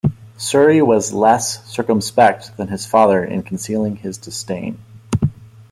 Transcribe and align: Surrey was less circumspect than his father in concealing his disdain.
Surrey 0.35 0.81
was 0.81 1.13
less 1.13 1.63
circumspect 1.69 2.57
than 2.57 2.69
his 2.69 2.87
father 2.87 3.23
in 3.23 3.43
concealing 3.43 3.97
his 3.97 4.17
disdain. 4.17 4.79